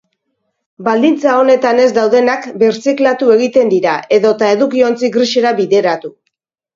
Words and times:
Baldintza 0.85 1.33
onetan 1.41 1.81
ez 1.83 1.89
daudenak 1.97 2.47
birziklatu 2.63 3.27
egiten 3.33 3.69
dira, 3.73 3.93
edota 4.17 4.49
edukiontzi 4.55 5.11
grisera 5.17 5.53
bideratu. 5.61 6.11